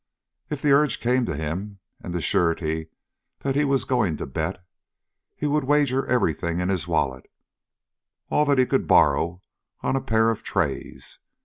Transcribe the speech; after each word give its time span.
If 0.49 0.63
the 0.63 0.71
urge 0.71 0.99
came 0.99 1.27
to 1.27 1.35
him, 1.37 1.77
and 2.03 2.11
the 2.11 2.21
surety 2.23 2.89
that 3.41 3.55
he 3.55 3.63
was 3.63 3.85
going 3.85 4.17
to 4.17 4.25
bet, 4.25 4.65
he 5.35 5.45
would 5.45 5.65
wager 5.65 6.07
everything 6.07 6.59
in 6.59 6.69
his 6.69 6.87
wallet, 6.87 7.29
all 8.27 8.45
that 8.45 8.57
he 8.57 8.65
could 8.65 8.87
borrow, 8.87 9.43
on 9.81 9.95
a 9.95 10.01
pair 10.01 10.31
of 10.31 10.41
treys. 10.41 11.19